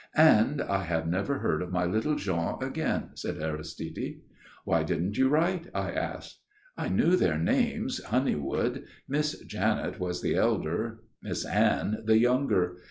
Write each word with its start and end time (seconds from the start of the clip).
"And 0.15 0.63
I 0.63 0.85
have 0.85 1.07
never 1.07 1.37
heard 1.37 1.61
of 1.61 1.71
my 1.71 1.85
little 1.85 2.15
Jean 2.15 2.55
again," 2.63 3.09
said 3.13 3.37
Aristide. 3.37 4.21
"Why 4.65 4.81
didn't 4.81 5.15
you 5.15 5.29
write?" 5.29 5.67
I 5.75 5.91
asked. 5.91 6.39
"I 6.75 6.89
knew 6.89 7.15
their 7.15 7.37
names, 7.37 8.03
Honeywood; 8.05 8.85
Miss 9.07 9.39
Janet 9.45 9.99
was 9.99 10.23
the 10.23 10.33
elder, 10.33 11.01
Miss 11.21 11.45
Anne 11.45 12.01
the 12.03 12.17
younger. 12.17 12.77